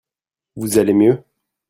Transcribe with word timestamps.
Vous 0.55 0.79
allez 0.79 0.93
mieux? 0.93 1.21